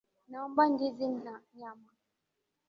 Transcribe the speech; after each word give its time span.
Naomba 0.29 0.61
ndizi 0.71 1.07
na 1.23 1.33
nyama. 1.57 1.89